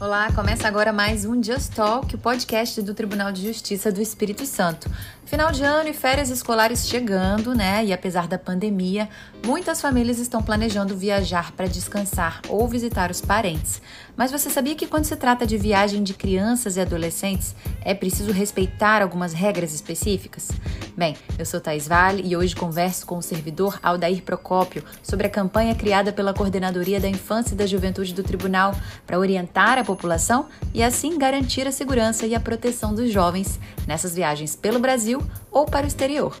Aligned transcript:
Olá, 0.00 0.30
começa 0.32 0.68
agora 0.68 0.92
mais 0.92 1.24
um 1.24 1.42
Just 1.42 1.74
Talk, 1.74 2.14
o 2.14 2.18
podcast 2.18 2.80
do 2.82 2.94
Tribunal 2.94 3.32
de 3.32 3.44
Justiça 3.44 3.90
do 3.90 4.00
Espírito 4.00 4.46
Santo. 4.46 4.88
Final 5.28 5.52
de 5.52 5.62
ano 5.62 5.90
e 5.90 5.92
férias 5.92 6.30
escolares 6.30 6.88
chegando, 6.88 7.54
né? 7.54 7.84
E 7.84 7.92
apesar 7.92 8.26
da 8.26 8.38
pandemia, 8.38 9.10
muitas 9.44 9.78
famílias 9.78 10.18
estão 10.18 10.42
planejando 10.42 10.96
viajar 10.96 11.52
para 11.52 11.66
descansar 11.66 12.40
ou 12.48 12.66
visitar 12.66 13.10
os 13.10 13.20
parentes. 13.20 13.82
Mas 14.16 14.32
você 14.32 14.48
sabia 14.48 14.74
que 14.74 14.86
quando 14.86 15.04
se 15.04 15.14
trata 15.16 15.46
de 15.46 15.58
viagem 15.58 16.02
de 16.02 16.14
crianças 16.14 16.78
e 16.78 16.80
adolescentes, 16.80 17.54
é 17.82 17.92
preciso 17.92 18.32
respeitar 18.32 19.02
algumas 19.02 19.34
regras 19.34 19.74
específicas? 19.74 20.48
Bem, 20.96 21.14
eu 21.38 21.44
sou 21.44 21.60
Thais 21.60 21.86
Vale 21.86 22.22
e 22.26 22.34
hoje 22.34 22.56
converso 22.56 23.06
com 23.06 23.18
o 23.18 23.22
servidor 23.22 23.78
Aldair 23.82 24.22
Procópio 24.22 24.82
sobre 25.02 25.26
a 25.26 25.30
campanha 25.30 25.74
criada 25.74 26.10
pela 26.10 26.32
Coordenadoria 26.32 26.98
da 26.98 27.08
Infância 27.08 27.52
e 27.54 27.56
da 27.56 27.66
Juventude 27.66 28.14
do 28.14 28.24
Tribunal 28.24 28.74
para 29.06 29.18
orientar 29.18 29.78
a 29.78 29.84
população 29.84 30.46
e 30.72 30.82
assim 30.82 31.18
garantir 31.18 31.68
a 31.68 31.70
segurança 31.70 32.26
e 32.26 32.34
a 32.34 32.40
proteção 32.40 32.94
dos 32.94 33.12
jovens 33.12 33.60
nessas 33.86 34.14
viagens 34.14 34.56
pelo 34.56 34.80
Brasil 34.80 35.17
ou 35.50 35.64
para 35.66 35.84
o 35.84 35.88
exterior. 35.88 36.34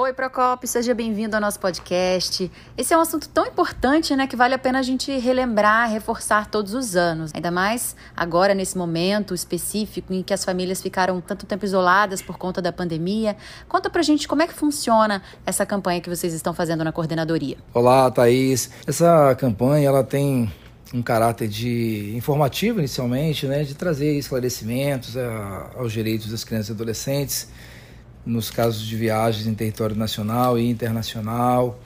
Oi, 0.00 0.12
Procopio, 0.12 0.68
seja 0.68 0.94
bem-vindo 0.94 1.34
ao 1.34 1.40
nosso 1.40 1.58
podcast. 1.58 2.48
Esse 2.76 2.94
é 2.94 2.96
um 2.96 3.00
assunto 3.00 3.28
tão 3.28 3.44
importante, 3.46 4.14
né, 4.14 4.28
que 4.28 4.36
vale 4.36 4.54
a 4.54 4.58
pena 4.58 4.78
a 4.78 4.82
gente 4.82 5.10
relembrar, 5.18 5.90
reforçar 5.90 6.46
todos 6.46 6.72
os 6.72 6.94
anos. 6.94 7.32
Ainda 7.34 7.50
mais 7.50 7.96
agora, 8.16 8.54
nesse 8.54 8.78
momento 8.78 9.34
específico 9.34 10.12
em 10.12 10.22
que 10.22 10.32
as 10.32 10.44
famílias 10.44 10.80
ficaram 10.80 11.20
tanto 11.20 11.46
tempo 11.46 11.64
isoladas 11.64 12.22
por 12.22 12.38
conta 12.38 12.62
da 12.62 12.70
pandemia. 12.70 13.36
Conta 13.66 13.90
pra 13.90 14.02
gente 14.02 14.28
como 14.28 14.40
é 14.40 14.46
que 14.46 14.54
funciona 14.54 15.20
essa 15.44 15.66
campanha 15.66 16.00
que 16.00 16.08
vocês 16.08 16.32
estão 16.32 16.54
fazendo 16.54 16.84
na 16.84 16.92
coordenadoria. 16.92 17.56
Olá, 17.74 18.08
Thaís. 18.08 18.70
Essa 18.86 19.34
campanha, 19.34 19.88
ela 19.88 20.04
tem 20.04 20.48
um 20.92 21.02
caráter 21.02 21.48
de 21.48 22.14
informativo 22.16 22.78
inicialmente, 22.78 23.46
né, 23.46 23.62
de 23.62 23.74
trazer 23.74 24.16
esclarecimentos 24.16 25.16
a, 25.16 25.72
aos 25.76 25.92
direitos 25.92 26.30
das 26.30 26.44
crianças 26.44 26.70
e 26.70 26.72
adolescentes 26.72 27.48
nos 28.24 28.50
casos 28.50 28.86
de 28.86 28.96
viagens 28.96 29.46
em 29.46 29.54
território 29.54 29.96
nacional 29.96 30.58
e 30.58 30.68
internacional. 30.68 31.78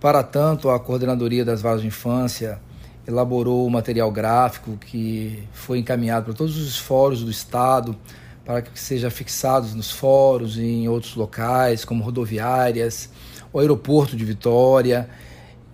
Para 0.00 0.22
tanto, 0.22 0.68
a 0.70 0.78
Coordenadoria 0.78 1.44
das 1.44 1.62
Vagas 1.62 1.80
de 1.80 1.88
Infância 1.88 2.60
elaborou 3.06 3.66
o 3.66 3.70
material 3.70 4.10
gráfico 4.10 4.76
que 4.78 5.42
foi 5.52 5.78
encaminhado 5.78 6.26
para 6.26 6.34
todos 6.34 6.56
os 6.56 6.78
fóruns 6.78 7.22
do 7.22 7.30
Estado 7.30 7.96
para 8.44 8.60
que 8.60 8.78
seja 8.78 9.10
fixados 9.10 9.74
nos 9.74 9.90
fóruns 9.90 10.56
e 10.56 10.62
em 10.62 10.88
outros 10.88 11.14
locais, 11.14 11.84
como 11.84 12.04
rodoviárias, 12.04 13.08
o 13.52 13.58
aeroporto 13.58 14.16
de 14.16 14.24
Vitória, 14.24 15.08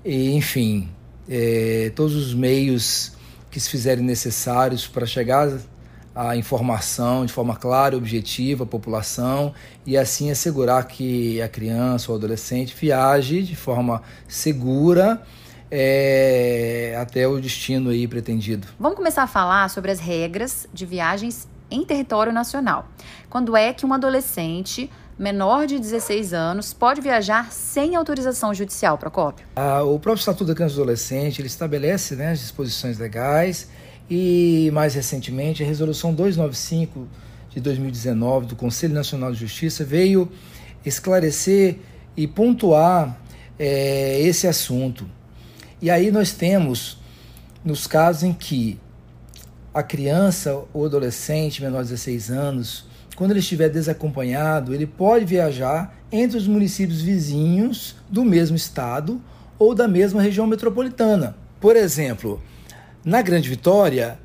e, 0.04 0.32
enfim, 0.34 0.88
é, 1.30 1.92
todos 1.94 2.16
os 2.16 2.34
meios 2.34 3.12
que 3.50 3.60
se 3.60 3.70
fizerem 3.70 4.04
necessários 4.04 4.86
para 4.86 5.06
chegar 5.06 5.48
a 6.14 6.36
informação 6.36 7.24
de 7.24 7.32
forma 7.32 7.54
clara 7.54 7.94
e 7.94 7.98
objetiva 7.98 8.64
à 8.64 8.66
população 8.66 9.54
e 9.86 9.96
assim 9.96 10.30
assegurar 10.30 10.84
que 10.86 11.40
a 11.40 11.48
criança 11.48 12.10
ou 12.10 12.18
adolescente 12.18 12.74
viaje 12.74 13.42
de 13.42 13.54
forma 13.54 14.02
segura 14.26 15.22
é, 15.70 16.96
até 17.00 17.28
o 17.28 17.40
destino 17.40 17.90
aí 17.90 18.08
pretendido. 18.08 18.66
Vamos 18.78 18.96
começar 18.96 19.22
a 19.22 19.28
falar 19.28 19.70
sobre 19.70 19.92
as 19.92 20.00
regras 20.00 20.66
de 20.74 20.84
viagens 20.84 21.48
em 21.70 21.84
território 21.84 22.32
nacional. 22.32 22.88
Quando 23.28 23.56
é 23.56 23.72
que 23.72 23.86
um 23.86 23.94
adolescente 23.94 24.90
menor 25.20 25.66
de 25.66 25.78
16 25.78 26.32
anos 26.32 26.72
pode 26.72 27.02
viajar 27.02 27.52
sem 27.52 27.94
autorização 27.94 28.54
judicial, 28.54 28.96
Procópio? 28.96 29.46
Ah, 29.54 29.82
o 29.82 30.00
próprio 30.00 30.20
Estatuto 30.20 30.46
da 30.46 30.54
Criança 30.54 30.76
e 30.76 30.78
Adolescente 30.78 31.40
ele 31.42 31.46
estabelece 31.46 32.16
né, 32.16 32.30
as 32.30 32.40
disposições 32.40 32.98
legais 32.98 33.68
e, 34.08 34.70
mais 34.72 34.94
recentemente, 34.94 35.62
a 35.62 35.66
Resolução 35.66 36.14
295 36.14 37.06
de 37.50 37.60
2019 37.60 38.46
do 38.46 38.56
Conselho 38.56 38.94
Nacional 38.94 39.30
de 39.30 39.40
Justiça 39.40 39.84
veio 39.84 40.32
esclarecer 40.86 41.76
e 42.16 42.26
pontuar 42.26 43.20
é, 43.58 44.18
esse 44.22 44.46
assunto. 44.46 45.06
E 45.82 45.90
aí 45.90 46.10
nós 46.10 46.32
temos, 46.32 46.98
nos 47.62 47.86
casos 47.86 48.22
em 48.22 48.32
que 48.32 48.80
a 49.74 49.82
criança 49.82 50.64
ou 50.72 50.86
adolescente 50.86 51.62
menor 51.62 51.82
de 51.82 51.90
16 51.90 52.30
anos, 52.30 52.89
quando 53.20 53.32
ele 53.32 53.40
estiver 53.40 53.68
desacompanhado, 53.68 54.74
ele 54.74 54.86
pode 54.86 55.26
viajar 55.26 55.94
entre 56.10 56.38
os 56.38 56.48
municípios 56.48 57.02
vizinhos 57.02 57.94
do 58.08 58.24
mesmo 58.24 58.56
estado 58.56 59.20
ou 59.58 59.74
da 59.74 59.86
mesma 59.86 60.22
região 60.22 60.46
metropolitana. 60.46 61.36
Por 61.60 61.76
exemplo, 61.76 62.42
na 63.04 63.20
Grande 63.20 63.46
Vitória, 63.46 64.18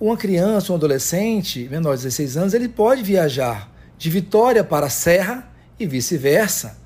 uma 0.00 0.16
criança, 0.16 0.72
um 0.72 0.74
adolescente 0.74 1.68
menor 1.70 1.94
de 1.94 2.02
16 2.02 2.36
anos, 2.36 2.52
ele 2.52 2.68
pode 2.68 3.04
viajar 3.04 3.70
de 3.96 4.10
Vitória 4.10 4.64
para 4.64 4.86
a 4.86 4.90
Serra 4.90 5.48
e 5.78 5.86
vice-versa, 5.86 6.76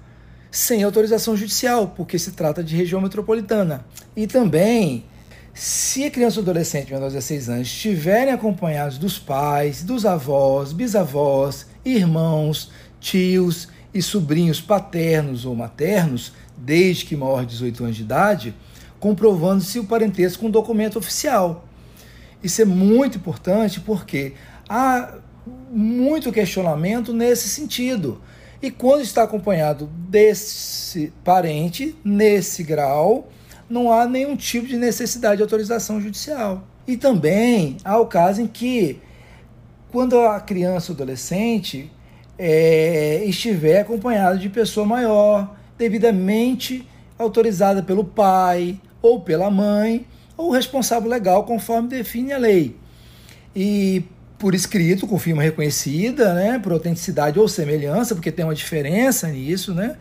sem 0.50 0.82
autorização 0.82 1.34
judicial, 1.34 1.94
porque 1.96 2.18
se 2.18 2.32
trata 2.32 2.62
de 2.62 2.76
região 2.76 3.00
metropolitana. 3.00 3.82
E 4.14 4.26
também, 4.26 5.06
se 5.56 6.04
a 6.04 6.10
criança 6.10 6.38
ou 6.38 6.42
adolescente 6.42 6.92
menor 6.92 7.08
de 7.08 7.14
16 7.14 7.48
anos 7.48 7.68
estiverem 7.68 8.30
acompanhados 8.30 8.98
dos 8.98 9.18
pais, 9.18 9.82
dos 9.82 10.04
avós, 10.04 10.70
bisavós, 10.70 11.66
irmãos, 11.82 12.70
tios 13.00 13.66
e 13.94 14.02
sobrinhos 14.02 14.60
paternos 14.60 15.46
ou 15.46 15.56
maternos, 15.56 16.34
desde 16.58 17.06
que 17.06 17.16
maior 17.16 17.40
de 17.40 17.52
18 17.52 17.84
anos 17.84 17.96
de 17.96 18.02
idade, 18.02 18.54
comprovando-se 19.00 19.78
o 19.78 19.84
parentesco 19.84 20.42
com 20.42 20.48
um 20.48 20.50
documento 20.50 20.98
oficial. 20.98 21.64
Isso 22.42 22.60
é 22.60 22.66
muito 22.66 23.16
importante 23.16 23.80
porque 23.80 24.34
há 24.68 25.14
muito 25.70 26.30
questionamento 26.32 27.14
nesse 27.14 27.48
sentido. 27.48 28.20
E 28.60 28.70
quando 28.70 29.00
está 29.00 29.22
acompanhado 29.22 29.86
desse 29.86 31.14
parente, 31.24 31.96
nesse 32.04 32.62
grau, 32.62 33.30
não 33.68 33.92
há 33.92 34.06
nenhum 34.06 34.36
tipo 34.36 34.66
de 34.66 34.76
necessidade 34.76 35.36
de 35.36 35.42
autorização 35.42 36.00
judicial. 36.00 36.64
E 36.86 36.96
também 36.96 37.76
há 37.84 37.98
o 37.98 38.06
caso 38.06 38.40
em 38.40 38.46
que, 38.46 39.00
quando 39.90 40.18
a 40.20 40.40
criança 40.40 40.92
ou 40.92 40.94
adolescente 40.94 41.90
é, 42.38 43.24
estiver 43.24 43.80
acompanhado 43.80 44.38
de 44.38 44.48
pessoa 44.48 44.86
maior, 44.86 45.56
devidamente 45.76 46.86
autorizada 47.18 47.82
pelo 47.82 48.04
pai, 48.04 48.80
ou 49.02 49.20
pela 49.20 49.50
mãe, 49.50 50.06
ou 50.36 50.50
responsável 50.50 51.08
legal, 51.08 51.44
conforme 51.44 51.88
define 51.88 52.32
a 52.32 52.38
lei. 52.38 52.76
E 53.54 54.04
por 54.38 54.54
escrito, 54.54 55.06
com 55.06 55.18
firma 55.18 55.42
reconhecida, 55.42 56.34
né, 56.34 56.58
por 56.58 56.72
autenticidade 56.72 57.38
ou 57.38 57.48
semelhança, 57.48 58.14
porque 58.14 58.30
tem 58.30 58.44
uma 58.44 58.54
diferença 58.54 59.28
nisso, 59.28 59.72
né, 59.72 59.96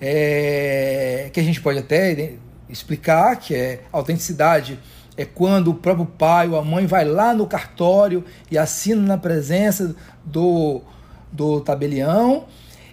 é, 0.00 1.28
que 1.32 1.38
a 1.38 1.42
gente 1.42 1.60
pode 1.60 1.78
até 1.78 2.34
explicar, 2.74 3.36
que 3.36 3.54
é 3.54 3.82
autenticidade 3.90 4.78
é 5.16 5.24
quando 5.24 5.70
o 5.70 5.74
próprio 5.74 6.06
pai 6.06 6.48
ou 6.48 6.58
a 6.58 6.64
mãe 6.64 6.86
vai 6.86 7.04
lá 7.04 7.32
no 7.32 7.46
cartório 7.46 8.24
e 8.50 8.58
assina 8.58 9.00
na 9.00 9.16
presença 9.16 9.94
do, 10.24 10.82
do 11.30 11.60
tabelião, 11.60 12.46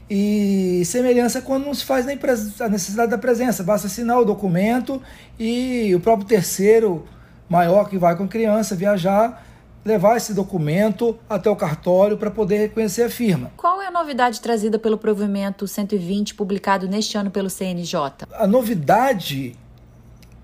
e 0.08 0.84
semelhança 0.86 1.42
quando 1.42 1.66
não 1.66 1.74
se 1.74 1.86
faz 1.86 2.06
nem 2.06 2.20
a 2.60 2.70
necessidade 2.70 3.10
da 3.10 3.18
presença, 3.18 3.64
basta 3.64 3.88
assinar 3.88 4.20
o 4.20 4.26
documento 4.26 5.02
e 5.40 5.96
o 5.96 6.00
próprio 6.00 6.28
terceiro 6.28 7.08
maior 7.50 7.90
que 7.90 7.98
vai 7.98 8.16
com 8.16 8.26
a 8.26 8.28
criança 8.28 8.76
viajar 8.76 9.46
levar 9.84 10.16
esse 10.16 10.34
documento 10.34 11.18
até 11.30 11.50
o 11.50 11.56
cartório 11.56 12.18
para 12.18 12.30
poder 12.30 12.58
reconhecer 12.58 13.04
a 13.04 13.10
firma. 13.10 13.52
Qual 13.58 13.82
é 13.82 13.88
a 13.88 13.92
novidade 13.92 14.40
trazida 14.40 14.78
pelo 14.78 14.98
provimento 14.98 15.68
120 15.68 16.36
publicado 16.36 16.88
neste 16.88 17.18
ano 17.18 17.32
pelo 17.32 17.50
CNJ? 17.50 18.28
A 18.34 18.46
novidade 18.46 19.56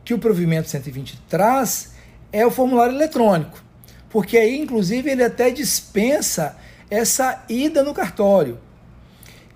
que 0.07 0.13
o 0.13 0.17
provimento 0.17 0.69
120 0.69 1.19
traz 1.27 1.91
é 2.31 2.45
o 2.45 2.49
formulário 2.49 2.95
eletrônico, 2.95 3.61
porque 4.09 4.37
aí 4.37 4.57
inclusive 4.57 5.11
ele 5.11 5.21
até 5.21 5.49
dispensa 5.49 6.55
essa 6.89 7.43
ida 7.49 7.83
no 7.83 7.93
cartório. 7.93 8.57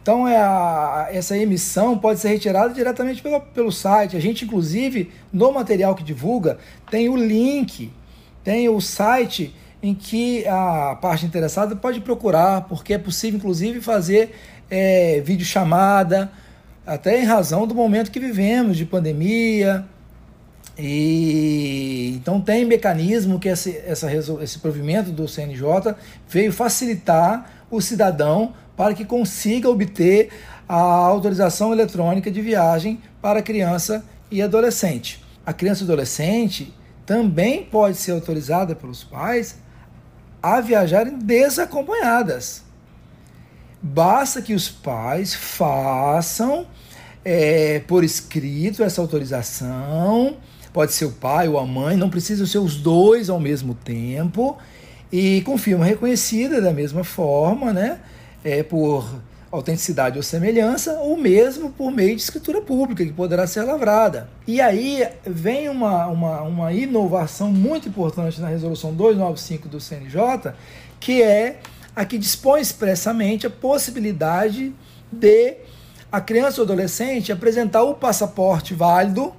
Então, 0.02 0.28
é 0.28 0.36
a, 0.36 1.08
essa 1.10 1.38
emissão 1.38 1.98
pode 1.98 2.20
ser 2.20 2.28
retirada 2.28 2.74
diretamente 2.74 3.22
pelo, 3.22 3.40
pelo 3.40 3.72
site. 3.72 4.18
A 4.18 4.20
gente, 4.20 4.44
inclusive, 4.44 5.10
no 5.32 5.54
material 5.54 5.96
que 5.96 6.04
divulga, 6.04 6.58
tem 6.90 7.08
o 7.08 7.16
link, 7.16 7.90
tem 8.44 8.68
o 8.68 8.82
site 8.82 9.56
em 9.82 9.96
que 9.96 10.46
a 10.48 10.98
parte 11.02 11.26
interessada 11.26 11.78
pode 11.78 12.02
procurar, 12.02 12.64
porque 12.64 12.96
é 12.96 12.98
possível, 12.98 13.38
inclusive, 13.38 13.80
fazer 13.80 14.36
é, 14.70 15.22
videochamada, 15.24 16.30
até 16.86 17.22
em 17.22 17.26
razão 17.26 17.66
do 17.66 17.74
momento 17.74 18.12
que 18.12 18.20
vivemos, 18.20 18.76
de 18.76 18.86
pandemia. 18.86 19.88
E 20.78 22.14
então 22.16 22.40
tem 22.40 22.66
mecanismo 22.66 23.40
que 23.40 23.50
esse, 23.50 23.78
essa, 23.86 24.08
esse 24.42 24.60
provimento 24.60 25.12
do 25.12 25.28
CNJ 25.28 25.96
veio 26.28 26.52
facilitar 26.52 27.66
o 27.70 27.82
cidadão 27.82 28.54
para 28.76 28.94
que 28.94 29.06
consiga 29.06 29.70
obter 29.70 30.30
a 30.68 30.76
autorização 30.76 31.74
eletrônica 31.74 32.32
de 32.32 32.42
viagem 32.42 33.02
para 33.22 33.42
criança 33.42 34.04
e 34.30 34.42
adolescente. 34.42 35.24
a 35.46 35.52
criança 35.52 35.82
e 35.82 35.84
adolescente 35.84 36.74
também 37.06 37.64
pode 37.64 37.98
ser 37.98 38.12
autorizada 38.12 38.76
pelos 38.76 39.04
pais 39.04 39.58
a 40.42 40.62
viajarem 40.62 41.20
desacompanhadas. 41.20 42.64
Basta 43.82 44.42
que 44.42 44.54
os 44.54 44.70
pais 44.70 45.34
façam 45.34 46.68
é, 47.26 47.80
por 47.80 48.04
escrito 48.04 48.84
essa 48.84 49.02
autorização. 49.02 50.38
Pode 50.74 50.94
ser 50.94 51.06
o 51.06 51.12
pai 51.12 51.48
ou 51.48 51.60
a 51.60 51.66
mãe, 51.66 51.98
não 51.98 52.10
precisam 52.10 52.46
ser 52.46 52.60
os 52.60 52.76
dois 52.76 53.30
ao 53.30 53.40
mesmo 53.40 53.74
tempo. 53.74 54.58
E 55.12 55.42
com 55.42 55.58
firma 55.58 55.84
reconhecida 55.84 56.62
da 56.62 56.72
mesma 56.72 57.04
forma, 57.04 57.74
né? 57.74 58.00
É, 58.44 58.64
por 58.64 59.22
autenticidade 59.52 60.18
ou 60.18 60.24
semelhança, 60.24 60.94
ou 61.00 61.18
mesmo 61.18 61.72
por 61.72 61.92
meio 61.92 62.16
de 62.16 62.22
escritura 62.22 62.62
pública, 62.62 63.06
que 63.06 63.12
poderá 63.12 63.46
ser 63.46 63.64
lavrada. 63.64 64.30
E 64.48 64.62
aí 64.62 65.06
vem 65.26 65.68
uma, 65.68 66.08
uma, 66.08 66.42
uma 66.44 66.74
inovação 66.74 67.52
muito 67.52 67.90
importante 67.90 68.40
na 68.40 68.48
resolução 68.48 68.94
295 68.94 69.68
do 69.68 69.82
CNJ, 69.82 70.54
que 71.00 71.22
é 71.22 71.60
a 71.94 72.06
que 72.06 72.18
dispõe 72.18 72.62
expressamente 72.62 73.46
a 73.46 73.50
possibilidade 73.50 74.74
de 75.12 75.56
a 76.10 76.22
criança 76.22 76.62
ou 76.62 76.66
adolescente 76.66 77.32
apresentar 77.32 77.84
o 77.84 77.94
passaporte 77.94 78.74
válido 78.74 79.34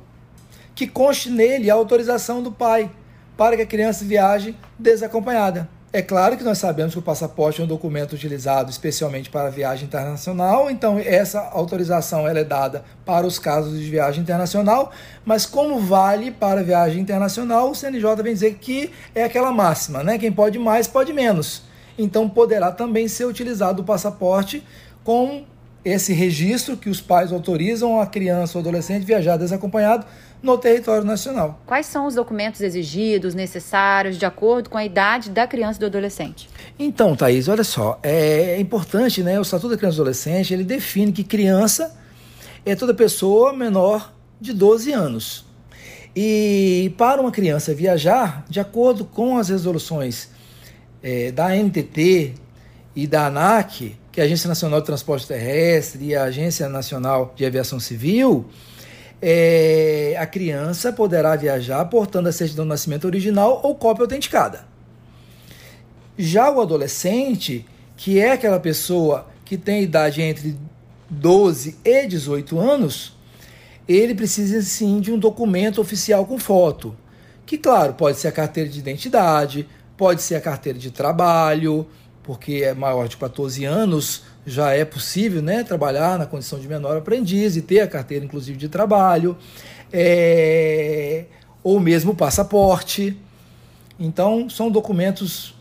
que 0.75 0.87
conste 0.87 1.31
nele 1.31 1.71
a 1.71 1.75
autorização 1.75 2.43
do 2.43 2.53
pai 2.53 2.91
para 3.37 3.57
que 3.57 3.63
a 3.63 3.67
criança 3.67 4.05
viaje 4.05 4.57
desacompanhada. 4.79 5.69
É 5.95 6.01
claro 6.01 6.39
que 6.39 6.45
nós 6.45 6.57
sabemos 6.57 6.95
que 6.95 6.99
o 6.99 7.03
passaporte 7.03 7.61
é 7.61 7.65
um 7.65 7.67
documento 7.67 8.15
utilizado 8.15 8.71
especialmente 8.71 9.29
para 9.29 9.51
viagem 9.51 9.85
internacional, 9.85 10.71
então 10.71 10.99
essa 10.99 11.39
autorização 11.53 12.27
ela 12.27 12.39
é 12.39 12.45
dada 12.45 12.83
para 13.05 13.27
os 13.27 13.39
casos 13.39 13.79
de 13.79 13.91
viagem 13.91 14.23
internacional, 14.23 14.91
mas 15.23 15.45
como 15.45 15.79
vale 15.79 16.31
para 16.31 16.63
viagem 16.63 16.99
internacional, 16.99 17.71
o 17.71 17.75
CNJ 17.75 18.23
vem 18.23 18.33
dizer 18.33 18.55
que 18.55 18.91
é 19.15 19.25
aquela 19.25 19.53
máxima, 19.53 20.03
né? 20.03 20.17
Quem 20.17 20.33
pode 20.33 20.59
mais, 20.59 20.87
pode 20.87 21.13
menos. 21.13 21.65
Então 21.99 22.27
poderá 22.27 22.73
também 22.73 23.07
ser 23.07 23.27
utilizado 23.27 23.83
o 23.83 23.85
passaporte 23.85 24.67
com 25.05 25.45
esse 25.85 26.13
registro 26.13 26.77
que 26.77 26.89
os 26.89 27.01
pais 27.01 27.33
autorizam 27.33 28.01
a 28.01 28.07
criança 28.07 28.57
ou 28.57 28.63
adolescente 28.63 29.05
viajar 29.05 29.37
desacompanhado 29.37 30.07
no 30.43 30.57
território 30.59 31.05
nacional. 31.05 31.61
Quais 31.67 31.87
são 31.87 32.07
os 32.07 32.15
documentos 32.15 32.61
exigidos, 32.61 33.35
necessários, 33.35 34.17
de 34.17 34.25
acordo 34.25 34.71
com 34.71 34.79
a 34.79 34.85
idade 34.85 35.31
da 35.31 35.47
criança 35.47 35.79
e 35.79 35.81
do 35.81 35.87
adolescente? 35.87 36.49
Então, 36.79 37.15
Thaís, 37.15 37.49
olha 37.49 37.65
só, 37.65 37.99
é 38.03 38.61
importante, 38.61 39.23
né? 39.23 39.39
O 39.39 39.43
Estatuto 39.43 39.71
da 39.71 39.77
Criança 39.77 39.97
e 39.97 39.99
do 39.99 40.03
Adolescente, 40.03 40.55
ele 40.55 40.65
define 40.65 41.13
que 41.13 41.25
criança 41.25 41.95
é 42.65 42.75
toda 42.75 42.95
pessoa 42.95 43.53
menor 43.53 44.13
de 44.41 44.53
12 44.53 44.93
anos. 44.93 45.45
E 46.15 46.93
para 46.99 47.21
uma 47.21 47.31
criança 47.31 47.75
viajar, 47.75 48.45
de 48.49 48.61
acordo 48.61 49.05
com 49.05 49.39
as 49.39 49.49
resoluções 49.49 50.29
é, 51.03 51.33
da 51.33 51.49
NTT 51.57 52.35
e 52.95 53.07
da 53.07 53.27
ANAC, 53.27 53.97
que 54.13 54.21
a 54.21 54.25
Agência 54.25 54.47
Nacional 54.47 54.81
de 54.81 54.87
Transporte 54.87 55.27
Terrestre 55.27 56.05
e 56.05 56.15
a 56.15 56.25
Agência 56.25 56.69
Nacional 56.69 57.33
de 57.35 57.47
Aviação 57.47 57.81
Civil, 57.81 58.45
é, 59.23 60.15
a 60.19 60.27
criança 60.27 60.93
poderá 60.93 61.35
viajar 61.35 61.83
portando 61.87 62.29
a 62.29 62.33
certidão 62.33 62.67
de 62.67 62.69
nascimento 62.69 63.07
original 63.07 63.61
ou 63.65 63.75
cópia 63.75 64.03
autenticada. 64.03 64.67
Já 66.19 66.51
o 66.51 66.61
adolescente, 66.61 67.65
que 67.97 68.19
é 68.19 68.33
aquela 68.33 68.61
pessoa 68.61 69.27
que 69.47 69.57
tem 69.57 69.83
idade 69.83 70.21
entre 70.21 70.59
12 71.09 71.79
e 71.83 72.07
18 72.07 72.59
anos, 72.59 73.17
ele 73.89 74.15
precisa 74.15 74.61
sim 74.61 75.01
de 75.01 75.11
um 75.11 75.19
documento 75.19 75.81
oficial 75.81 76.27
com 76.27 76.39
foto. 76.39 76.95
Que, 77.47 77.57
claro, 77.57 77.95
pode 77.95 78.19
ser 78.19 78.29
a 78.29 78.33
carteira 78.33 78.69
de 78.69 78.79
identidade, 78.79 79.67
pode 79.97 80.21
ser 80.21 80.35
a 80.35 80.41
carteira 80.41 80.79
de 80.79 80.91
trabalho, 80.91 81.87
porque 82.23 82.63
é 82.65 82.75
maior 82.75 83.09
de 83.09 83.17
14 83.17 83.65
anos, 83.65 84.23
já 84.47 84.73
é 84.73 84.85
possível 84.85 85.43
né, 85.43 85.63
trabalhar 85.65 86.19
na 86.19 86.27
condição 86.27 86.59
de 86.59 86.69
menor 86.69 86.97
aprendiz 86.97 87.57
e 87.57 87.63
ter 87.63 87.81
a 87.81 87.89
carteira, 87.89 88.25
inclusive, 88.25 88.57
de 88.59 88.69
trabalho, 88.69 89.37
é, 89.93 91.25
ou 91.63 91.79
mesmo 91.81 92.13
o 92.13 92.15
passaporte. 92.15 93.17
Então, 93.99 94.49
são 94.49 94.71
documentos 94.71 95.55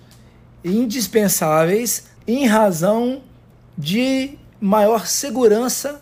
indispensáveis 0.63 2.09
em 2.27 2.45
razão 2.45 3.21
de 3.77 4.37
maior 4.59 5.07
segurança 5.07 6.01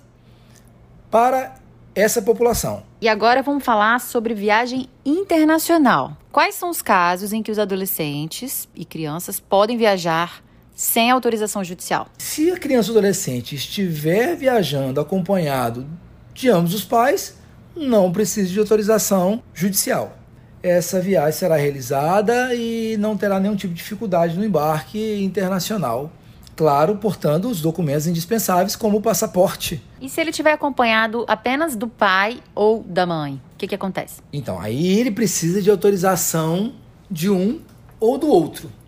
para 1.10 1.56
essa 1.96 2.22
população. 2.22 2.84
E 3.02 3.08
agora 3.08 3.42
vamos 3.42 3.64
falar 3.64 4.00
sobre 4.00 4.34
viagem 4.34 4.88
internacional. 5.06 6.18
Quais 6.32 6.56
são 6.56 6.70
os 6.70 6.82
casos 6.82 7.34
em 7.34 7.42
que 7.42 7.52
os 7.52 7.58
adolescentes 7.58 8.68
e 8.76 8.86
crianças 8.86 9.40
podem 9.40 9.78
viajar 9.78 10.44
sem 10.80 11.12
autorização 11.12 11.62
judicial. 11.62 12.08
Se 12.18 12.50
a 12.52 12.58
criança 12.58 12.90
ou 12.90 12.98
adolescente 12.98 13.54
estiver 13.54 14.34
viajando 14.38 15.02
acompanhado 15.02 15.86
de 16.34 16.50
ambos 16.50 16.74
os 16.74 16.86
pais, 16.86 17.36
não 17.76 18.14
precisa 18.14 18.50
de 18.50 18.58
autorização 18.58 19.44
judicial. 19.54 20.18
Essa 20.64 21.02
viagem 21.02 21.34
será 21.34 21.58
realizada 21.58 22.56
e 22.56 22.96
não 22.98 23.18
terá 23.18 23.42
nenhum 23.42 23.58
tipo 23.58 23.74
de 23.74 23.80
dificuldade 23.82 24.38
no 24.38 24.46
embarque 24.46 25.22
internacional. 25.22 26.10
Claro, 26.56 26.96
portando 26.96 27.50
os 27.50 27.60
documentos 27.60 28.08
indispensáveis, 28.08 28.78
como 28.78 29.00
o 29.00 29.02
passaporte. 29.02 29.84
E 30.00 30.08
se 30.08 30.22
ele 30.22 30.32
tiver 30.32 30.54
acompanhado 30.54 31.26
apenas 31.28 31.76
do 31.76 31.90
pai 31.90 32.40
ou 32.56 32.84
da 32.84 33.06
mãe, 33.06 33.34
o 33.54 33.58
que, 33.58 33.68
que 33.68 33.76
acontece? 33.76 34.22
Então, 34.32 34.58
aí 34.58 34.98
ele 34.98 35.12
precisa 35.12 35.62
de 35.62 35.70
autorização 35.70 36.74
de 37.12 37.30
um 37.30 37.60
ou 38.00 38.18
do 38.18 38.28
outro. 38.30 38.79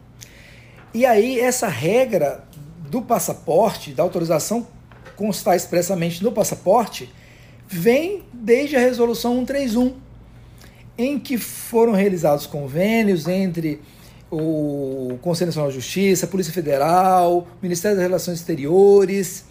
E 0.93 1.05
aí, 1.05 1.39
essa 1.39 1.67
regra 1.67 2.43
do 2.89 3.01
passaporte, 3.01 3.93
da 3.93 4.03
autorização 4.03 4.67
constar 5.15 5.55
expressamente 5.55 6.21
no 6.21 6.31
passaporte, 6.31 7.09
vem 7.65 8.23
desde 8.33 8.75
a 8.75 8.79
Resolução 8.79 9.35
131, 9.35 9.95
em 10.97 11.17
que 11.17 11.37
foram 11.37 11.93
realizados 11.93 12.45
convênios 12.45 13.27
entre 13.27 13.81
o 14.29 15.17
Conselho 15.21 15.47
Nacional 15.47 15.69
de 15.69 15.75
Justiça, 15.75 16.27
Polícia 16.27 16.53
Federal, 16.53 17.47
Ministério 17.61 17.95
das 17.95 18.05
Relações 18.05 18.39
Exteriores, 18.39 19.45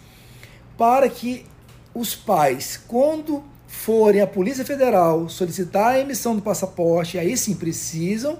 para 0.77 1.09
que 1.09 1.45
os 1.93 2.15
pais, 2.15 2.79
quando 2.87 3.43
forem 3.67 4.21
à 4.21 4.27
Polícia 4.27 4.63
Federal 4.63 5.27
solicitar 5.29 5.93
a 5.93 5.99
emissão 5.99 6.35
do 6.35 6.41
passaporte, 6.41 7.17
aí 7.17 7.35
sim 7.35 7.55
precisam 7.55 8.37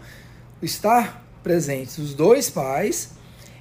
estar 0.61 1.20
presentes 1.43 1.97
os 1.97 2.13
dois 2.13 2.49
pais 2.49 3.11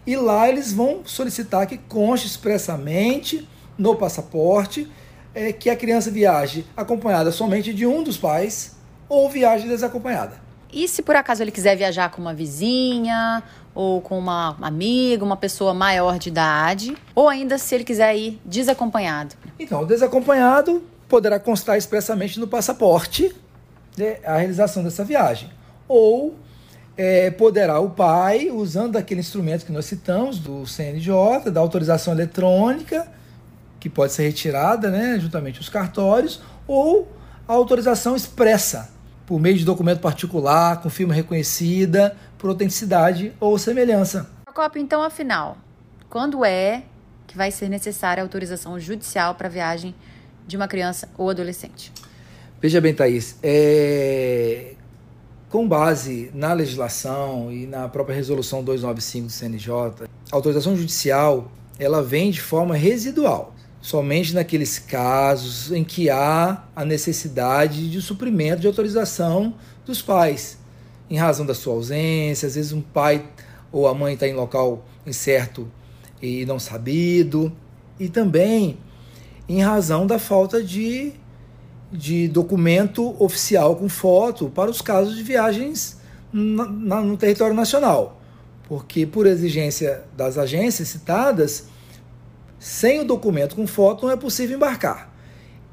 e 0.06 0.16
lá 0.16 0.48
eles 0.48 0.72
vão 0.72 1.02
solicitar 1.04 1.66
que 1.66 1.78
conste 1.78 2.26
expressamente 2.26 3.48
no 3.76 3.96
passaporte 3.96 4.90
é, 5.34 5.52
que 5.52 5.70
a 5.70 5.76
criança 5.76 6.10
viaje 6.10 6.66
acompanhada 6.76 7.30
somente 7.30 7.72
de 7.72 7.86
um 7.86 8.02
dos 8.02 8.16
pais 8.16 8.76
ou 9.08 9.28
viaje 9.28 9.66
desacompanhada. 9.66 10.40
E 10.72 10.86
se 10.86 11.02
por 11.02 11.16
acaso 11.16 11.42
ele 11.42 11.50
quiser 11.50 11.76
viajar 11.76 12.10
com 12.10 12.20
uma 12.20 12.32
vizinha 12.32 13.42
ou 13.74 14.00
com 14.00 14.18
uma 14.18 14.56
amiga, 14.60 15.24
uma 15.24 15.36
pessoa 15.36 15.74
maior 15.74 16.18
de 16.18 16.28
idade, 16.28 16.96
ou 17.14 17.28
ainda 17.28 17.58
se 17.58 17.74
ele 17.74 17.84
quiser 17.84 18.16
ir 18.16 18.40
desacompanhado? 18.44 19.34
Então, 19.58 19.82
o 19.82 19.86
desacompanhado 19.86 20.82
poderá 21.08 21.38
constar 21.38 21.76
expressamente 21.76 22.38
no 22.38 22.46
passaporte 22.46 23.34
né, 23.96 24.18
a 24.24 24.36
realização 24.38 24.82
dessa 24.82 25.04
viagem. 25.04 25.50
Ou 25.88 26.34
é, 26.96 27.30
poderá 27.30 27.80
o 27.80 27.90
pai, 27.90 28.50
usando 28.50 28.96
aquele 28.96 29.20
instrumento 29.20 29.64
que 29.64 29.72
nós 29.72 29.86
citamos, 29.86 30.38
do 30.38 30.66
CNJ, 30.66 31.50
da 31.50 31.60
autorização 31.60 32.12
eletrônica, 32.12 33.08
que 33.78 33.88
pode 33.88 34.12
ser 34.12 34.24
retirada, 34.24 34.90
né, 34.90 35.18
juntamente 35.18 35.60
os 35.60 35.68
cartórios, 35.68 36.40
ou 36.66 37.08
a 37.48 37.52
autorização 37.52 38.14
expressa, 38.14 38.90
por 39.26 39.40
meio 39.40 39.56
de 39.56 39.64
documento 39.64 40.00
particular, 40.00 40.82
com 40.82 40.90
firma 40.90 41.14
reconhecida, 41.14 42.16
por 42.36 42.50
autenticidade 42.50 43.32
ou 43.40 43.56
semelhança. 43.58 44.28
Procopio, 44.44 44.82
então, 44.82 45.02
afinal, 45.02 45.56
quando 46.08 46.44
é 46.44 46.82
que 47.26 47.36
vai 47.36 47.50
ser 47.50 47.68
necessária 47.68 48.22
a 48.22 48.24
autorização 48.24 48.78
judicial 48.78 49.36
para 49.36 49.46
a 49.46 49.50
viagem 49.50 49.94
de 50.46 50.56
uma 50.56 50.66
criança 50.66 51.08
ou 51.16 51.30
adolescente? 51.30 51.92
Veja 52.60 52.80
bem, 52.80 52.92
Thaís, 52.92 53.38
é 53.42 54.59
com 55.50 55.66
base 55.66 56.30
na 56.32 56.52
legislação 56.52 57.52
e 57.52 57.66
na 57.66 57.88
própria 57.88 58.14
resolução 58.14 58.62
295 58.62 59.26
do 59.26 59.32
CNJ, 59.32 59.72
a 60.30 60.36
autorização 60.36 60.76
judicial 60.76 61.50
ela 61.76 62.02
vem 62.02 62.30
de 62.30 62.40
forma 62.40 62.76
residual, 62.76 63.52
somente 63.80 64.32
naqueles 64.32 64.78
casos 64.78 65.72
em 65.72 65.82
que 65.82 66.08
há 66.08 66.64
a 66.74 66.84
necessidade 66.84 67.90
de 67.90 68.00
suprimento 68.00 68.60
de 68.60 68.68
autorização 68.68 69.54
dos 69.84 70.00
pais, 70.00 70.56
em 71.10 71.16
razão 71.16 71.44
da 71.44 71.54
sua 71.54 71.74
ausência, 71.74 72.46
às 72.46 72.54
vezes 72.54 72.72
um 72.72 72.80
pai 72.80 73.26
ou 73.72 73.88
a 73.88 73.94
mãe 73.94 74.14
está 74.14 74.28
em 74.28 74.34
local 74.34 74.84
incerto 75.04 75.68
e 76.22 76.46
não 76.46 76.60
sabido, 76.60 77.52
e 77.98 78.08
também 78.08 78.78
em 79.48 79.62
razão 79.62 80.06
da 80.06 80.18
falta 80.18 80.62
de 80.62 81.12
de 81.92 82.28
documento 82.28 83.14
oficial 83.22 83.76
com 83.76 83.88
foto 83.88 84.48
para 84.48 84.70
os 84.70 84.80
casos 84.80 85.16
de 85.16 85.22
viagens 85.22 85.98
na, 86.32 86.66
na, 86.66 87.00
no 87.00 87.16
território 87.16 87.54
nacional. 87.54 88.20
Porque, 88.68 89.04
por 89.04 89.26
exigência 89.26 90.04
das 90.16 90.38
agências 90.38 90.88
citadas, 90.88 91.66
sem 92.58 93.00
o 93.00 93.04
documento 93.04 93.56
com 93.56 93.66
foto 93.66 94.06
não 94.06 94.12
é 94.12 94.16
possível 94.16 94.56
embarcar. 94.56 95.12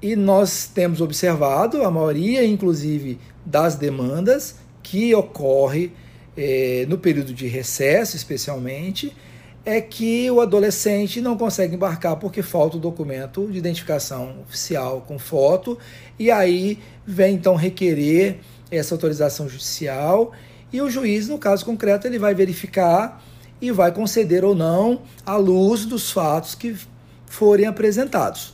E 0.01 0.15
nós 0.15 0.69
temos 0.73 1.01
observado, 1.01 1.83
a 1.83 1.91
maioria, 1.91 2.43
inclusive, 2.45 3.19
das 3.45 3.75
demandas 3.75 4.55
que 4.81 5.13
ocorre 5.13 5.91
eh, 6.35 6.85
no 6.87 6.97
período 6.97 7.33
de 7.33 7.47
recesso, 7.47 8.15
especialmente, 8.15 9.15
é 9.67 9.81
que 9.81 10.31
o 10.31 10.39
adolescente 10.39 11.19
não 11.19 11.37
consegue 11.37 11.75
embarcar 11.75 12.15
porque 12.15 12.41
falta 12.41 12.77
o 12.77 12.79
documento 12.79 13.45
de 13.51 13.57
identificação 13.57 14.35
oficial 14.47 15.03
com 15.05 15.19
foto, 15.19 15.77
e 16.17 16.31
aí 16.31 16.79
vem 17.05 17.35
então 17.35 17.53
requerer 17.53 18.39
essa 18.71 18.95
autorização 18.95 19.49
judicial, 19.49 20.31
e 20.71 20.79
o 20.79 20.89
juiz, 20.89 21.27
no 21.27 21.37
caso 21.37 21.65
concreto, 21.65 22.07
ele 22.07 22.17
vai 22.17 22.33
verificar 22.33 23.21
e 23.61 23.69
vai 23.69 23.91
conceder 23.91 24.45
ou 24.45 24.55
não 24.55 25.01
à 25.25 25.35
luz 25.35 25.85
dos 25.85 26.11
fatos 26.11 26.55
que 26.55 26.73
forem 27.25 27.65
apresentados. 27.65 28.53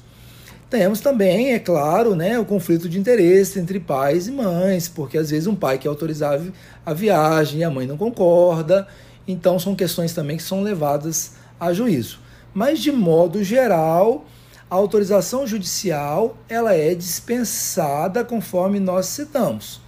Temos 0.67 0.99
também, 0.99 1.53
é 1.53 1.59
claro, 1.59 2.15
né, 2.15 2.39
o 2.39 2.45
conflito 2.45 2.89
de 2.89 2.97
interesse 2.97 3.59
entre 3.59 3.79
pais 3.79 4.27
e 4.27 4.31
mães, 4.31 4.89
porque 4.89 5.19
às 5.19 5.29
vezes 5.29 5.45
um 5.45 5.53
pai 5.53 5.77
quer 5.77 5.89
autorizar 5.89 6.41
a 6.83 6.91
viagem 6.91 7.59
e 7.59 7.63
a 7.63 7.69
mãe 7.69 7.85
não 7.85 7.97
concorda, 7.97 8.87
então 9.27 9.57
são 9.57 9.75
questões 9.75 10.13
também 10.13 10.37
que 10.37 10.43
são 10.43 10.61
levadas 10.61 11.33
a 11.59 11.73
juízo. 11.73 12.19
Mas 12.53 12.79
de 12.79 12.91
modo 12.91 13.43
geral, 13.43 14.25
a 14.69 14.75
autorização 14.75 15.47
judicial 15.47 16.37
ela 16.47 16.73
é 16.73 16.93
dispensada 16.93 18.23
conforme 18.23 18.79
nós 18.79 19.07
citamos. 19.07 19.81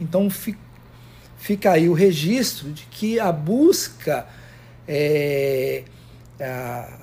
Então 0.00 0.28
fica 1.38 1.72
aí 1.72 1.88
o 1.88 1.92
registro 1.92 2.70
de 2.70 2.84
que 2.86 3.20
a 3.20 3.30
busca 3.32 4.26
é, 4.86 5.84
a, 6.40 6.98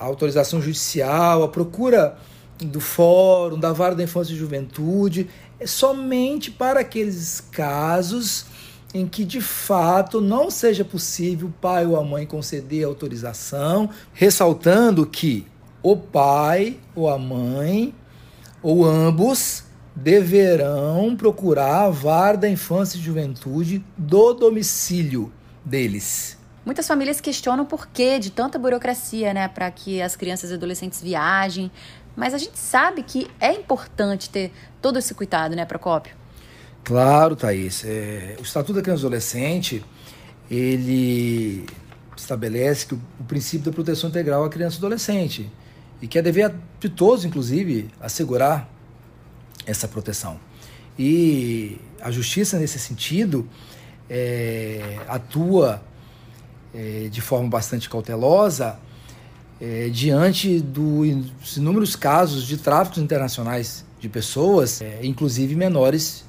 a 0.00 0.04
autorização 0.04 0.60
judicial, 0.60 1.42
a 1.42 1.48
procura 1.48 2.16
do 2.58 2.80
fórum, 2.80 3.58
da 3.58 3.72
vara 3.72 3.94
da 3.94 4.02
infância 4.02 4.32
e 4.32 4.36
juventude, 4.36 5.28
é 5.60 5.66
somente 5.66 6.50
para 6.50 6.80
aqueles 6.80 7.40
casos 7.40 8.46
em 8.96 9.06
que 9.06 9.24
de 9.24 9.42
fato 9.42 10.20
não 10.20 10.50
seja 10.50 10.84
possível 10.84 11.48
o 11.48 11.52
pai 11.52 11.84
ou 11.84 11.98
a 11.98 12.04
mãe 12.04 12.24
conceder 12.24 12.84
autorização, 12.84 13.90
ressaltando 14.14 15.04
que 15.06 15.46
o 15.82 15.96
pai 15.96 16.80
ou 16.94 17.08
a 17.08 17.18
mãe 17.18 17.94
ou 18.62 18.86
ambos 18.86 19.64
deverão 19.94 21.14
procurar 21.14 21.84
a 21.84 21.90
vara 21.90 22.38
da 22.38 22.48
infância 22.48 22.96
e 22.96 23.00
juventude 23.00 23.84
do 23.96 24.32
domicílio 24.32 25.30
deles. 25.64 26.38
Muitas 26.64 26.88
famílias 26.88 27.20
questionam 27.20 27.64
o 27.64 27.66
porquê 27.66 28.18
de 28.18 28.30
tanta 28.30 28.58
burocracia, 28.58 29.32
né, 29.32 29.46
para 29.46 29.70
que 29.70 30.00
as 30.02 30.16
crianças 30.16 30.50
e 30.50 30.54
adolescentes 30.54 31.02
viajem, 31.02 31.70
mas 32.16 32.32
a 32.32 32.38
gente 32.38 32.58
sabe 32.58 33.02
que 33.02 33.28
é 33.38 33.52
importante 33.52 34.30
ter 34.30 34.52
todo 34.80 34.98
esse 34.98 35.14
cuidado, 35.14 35.54
né, 35.54 35.64
Procópio? 35.66 36.16
Claro, 36.86 37.34
Thaís. 37.34 37.84
É, 37.84 38.36
o 38.38 38.42
Estatuto 38.42 38.74
da 38.74 38.80
Criança 38.80 39.02
e 39.02 39.06
Adolescente, 39.06 39.84
ele 40.48 41.66
estabelece 42.16 42.86
que 42.86 42.94
o, 42.94 43.00
o, 43.18 43.24
princípio 43.24 43.66
da 43.66 43.72
proteção 43.72 44.08
integral 44.08 44.44
à 44.44 44.48
criança 44.48 44.76
e 44.76 44.78
adolescente 44.78 45.50
e 46.00 46.06
que 46.06 46.16
é 46.16 46.22
dever 46.22 46.54
de 46.78 46.88
todos, 46.88 47.24
inclusive, 47.24 47.90
assegurar 48.00 48.70
essa 49.66 49.88
proteção. 49.88 50.38
E 50.96 51.76
a 52.00 52.12
justiça, 52.12 52.56
nesse 52.56 52.78
sentido, 52.78 53.48
é, 54.08 55.00
atua 55.08 55.82
é, 56.72 57.08
de 57.10 57.20
forma 57.20 57.48
bastante 57.48 57.90
cautelosa 57.90 58.78
é, 59.60 59.88
diante 59.88 60.60
dos 60.60 61.56
inúmeros 61.56 61.96
casos 61.96 62.46
de 62.46 62.56
tráficos 62.58 63.02
internacionais 63.02 63.84
de 63.98 64.08
pessoas, 64.08 64.80
é, 64.80 65.00
inclusive 65.02 65.56
menores 65.56 66.25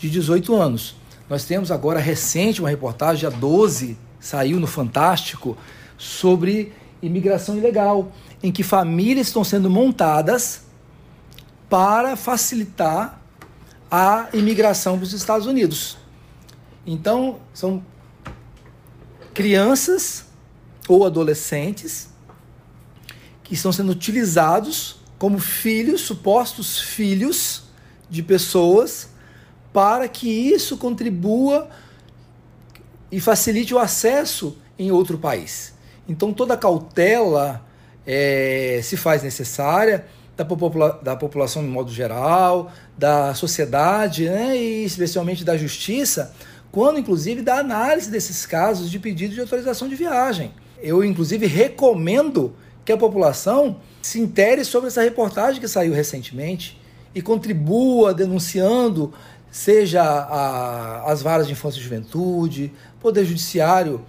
de 0.00 0.08
18 0.08 0.56
anos. 0.56 0.96
Nós 1.28 1.44
temos 1.44 1.70
agora 1.70 2.00
recente 2.00 2.60
uma 2.60 2.70
reportagem, 2.70 3.26
a 3.26 3.30
12, 3.30 3.96
saiu 4.18 4.58
no 4.58 4.66
Fantástico, 4.66 5.56
sobre 5.96 6.72
imigração 7.02 7.56
ilegal, 7.56 8.10
em 8.42 8.50
que 8.50 8.62
famílias 8.62 9.26
estão 9.26 9.44
sendo 9.44 9.68
montadas 9.68 10.62
para 11.68 12.16
facilitar 12.16 13.20
a 13.90 14.28
imigração 14.32 14.96
para 14.96 15.04
os 15.04 15.12
Estados 15.12 15.46
Unidos. 15.46 15.98
Então, 16.86 17.38
são 17.52 17.84
crianças 19.34 20.24
ou 20.88 21.04
adolescentes 21.04 22.08
que 23.44 23.54
estão 23.54 23.72
sendo 23.72 23.92
utilizados 23.92 24.96
como 25.18 25.38
filhos, 25.38 26.00
supostos 26.00 26.78
filhos 26.80 27.64
de 28.08 28.22
pessoas 28.22 29.10
para 29.72 30.08
que 30.08 30.28
isso 30.28 30.76
contribua 30.76 31.68
e 33.10 33.20
facilite 33.20 33.74
o 33.74 33.78
acesso 33.78 34.56
em 34.78 34.90
outro 34.90 35.18
país. 35.18 35.74
Então, 36.08 36.32
toda 36.32 36.56
cautela 36.56 37.64
é, 38.06 38.80
se 38.82 38.96
faz 38.96 39.22
necessária 39.22 40.06
da, 40.36 40.44
popula 40.44 40.98
da 41.02 41.16
população 41.16 41.62
de 41.62 41.68
modo 41.68 41.92
geral, 41.92 42.72
da 42.96 43.34
sociedade 43.34 44.28
né, 44.28 44.56
e 44.56 44.84
especialmente 44.84 45.44
da 45.44 45.56
justiça, 45.56 46.34
quando 46.72 46.98
inclusive 46.98 47.42
da 47.42 47.58
análise 47.58 48.10
desses 48.10 48.46
casos 48.46 48.90
de 48.90 48.98
pedido 48.98 49.34
de 49.34 49.40
autorização 49.40 49.88
de 49.88 49.94
viagem. 49.94 50.52
Eu, 50.82 51.04
inclusive, 51.04 51.46
recomendo 51.46 52.54
que 52.84 52.92
a 52.92 52.96
população 52.96 53.76
se 54.00 54.18
intere 54.18 54.64
sobre 54.64 54.88
essa 54.88 55.02
reportagem 55.02 55.60
que 55.60 55.68
saiu 55.68 55.92
recentemente 55.92 56.80
e 57.14 57.20
contribua 57.20 58.14
denunciando 58.14 59.12
seja 59.50 60.02
a, 60.02 61.10
as 61.10 61.22
varas 61.22 61.46
de 61.46 61.52
infância 61.52 61.78
e 61.78 61.82
juventude, 61.82 62.72
Poder 63.00 63.24
Judiciário 63.24 64.04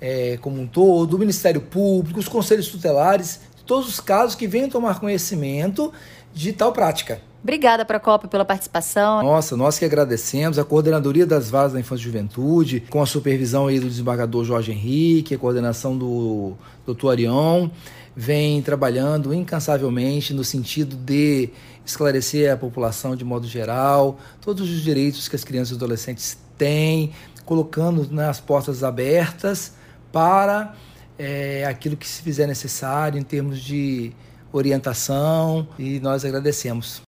é, 0.00 0.38
como 0.40 0.60
um 0.60 0.66
todo, 0.66 1.14
o 1.14 1.18
Ministério 1.18 1.60
Público, 1.60 2.20
os 2.20 2.28
conselhos 2.28 2.68
tutelares, 2.68 3.40
todos 3.64 3.88
os 3.88 4.00
casos 4.00 4.34
que 4.34 4.46
venham 4.46 4.68
tomar 4.68 5.00
conhecimento 5.00 5.92
de 6.32 6.52
tal 6.52 6.72
prática. 6.72 7.20
Obrigada, 7.46 7.84
Procopio, 7.84 8.28
pela 8.28 8.44
participação. 8.44 9.22
Nossa, 9.22 9.56
nós 9.56 9.78
que 9.78 9.84
agradecemos 9.84 10.58
a 10.58 10.64
Coordenadoria 10.64 11.24
das 11.24 11.48
Varas 11.48 11.74
da 11.74 11.78
Infância 11.78 12.02
e 12.02 12.04
Juventude, 12.04 12.80
com 12.90 13.00
a 13.00 13.06
supervisão 13.06 13.68
aí 13.68 13.78
do 13.78 13.88
desembargador 13.88 14.44
Jorge 14.44 14.72
Henrique, 14.72 15.32
a 15.32 15.38
coordenação 15.38 15.96
do 15.96 16.54
Dr. 16.84 17.08
Arião, 17.08 17.70
vem 18.16 18.60
trabalhando 18.62 19.32
incansavelmente 19.32 20.34
no 20.34 20.42
sentido 20.42 20.96
de 20.96 21.50
esclarecer 21.84 22.52
a 22.52 22.56
população 22.56 23.14
de 23.14 23.24
modo 23.24 23.46
geral, 23.46 24.18
todos 24.40 24.68
os 24.68 24.80
direitos 24.82 25.28
que 25.28 25.36
as 25.36 25.44
crianças 25.44 25.70
e 25.70 25.76
adolescentes 25.76 26.36
têm, 26.58 27.12
colocando 27.44 28.12
né, 28.12 28.28
as 28.28 28.40
portas 28.40 28.82
abertas 28.82 29.74
para 30.10 30.74
é, 31.16 31.64
aquilo 31.64 31.96
que 31.96 32.08
se 32.08 32.22
fizer 32.22 32.48
necessário 32.48 33.20
em 33.20 33.22
termos 33.22 33.60
de 33.60 34.12
orientação 34.52 35.68
e 35.78 36.00
nós 36.00 36.24
agradecemos. 36.24 37.05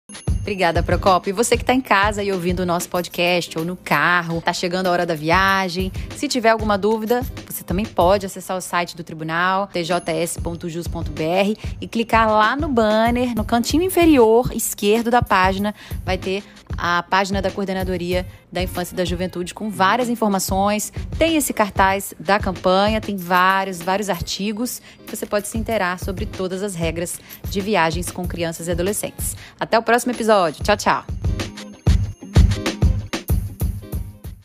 Obrigada, 0.47 0.81
Procopio. 0.81 1.31
E 1.31 1.33
você 1.33 1.57
que 1.57 1.63
está 1.63 1.73
em 1.73 1.81
casa 1.81 2.23
e 2.23 2.31
ouvindo 2.31 2.61
o 2.61 2.65
nosso 2.65 2.87
podcast 2.87 3.59
ou 3.59 3.65
no 3.65 3.75
carro, 3.75 4.37
está 4.37 4.53
chegando 4.53 4.87
a 4.87 4.91
hora 4.91 5.05
da 5.05 5.13
viagem. 5.13 5.91
Se 6.15 6.25
tiver 6.25 6.51
alguma 6.51 6.77
dúvida, 6.77 7.21
você 7.45 7.65
também 7.65 7.83
pode 7.83 8.25
acessar 8.25 8.55
o 8.55 8.61
site 8.61 8.95
do 8.95 9.03
tribunal, 9.03 9.67
tjs.jus.br, 9.67 11.59
e 11.81 11.85
clicar 11.85 12.29
lá 12.29 12.55
no 12.55 12.69
banner, 12.69 13.35
no 13.35 13.43
cantinho 13.43 13.83
inferior 13.83 14.49
esquerdo 14.55 15.11
da 15.11 15.21
página, 15.21 15.75
vai 16.05 16.17
ter 16.17 16.41
a 16.77 17.03
página 17.03 17.41
da 17.41 17.51
Coordenadoria 17.51 18.25
da 18.51 18.61
Infância 18.61 18.93
e 18.93 18.97
da 18.97 19.05
Juventude 19.05 19.53
com 19.53 19.69
várias 19.69 20.09
informações. 20.09 20.91
Tem 21.17 21.35
esse 21.35 21.53
cartaz 21.53 22.13
da 22.19 22.39
campanha, 22.39 23.01
tem 23.01 23.15
vários, 23.15 23.81
vários 23.81 24.09
artigos 24.09 24.81
que 25.05 25.15
você 25.15 25.25
pode 25.25 25.47
se 25.47 25.57
inteirar 25.57 25.99
sobre 25.99 26.25
todas 26.25 26.63
as 26.63 26.75
regras 26.75 27.19
de 27.49 27.61
viagens 27.61 28.11
com 28.11 28.27
crianças 28.27 28.67
e 28.67 28.71
adolescentes. 28.71 29.35
Até 29.59 29.77
o 29.77 29.83
próximo 29.83 30.11
episódio. 30.11 30.63
Tchau, 30.63 30.77
tchau. 30.77 31.66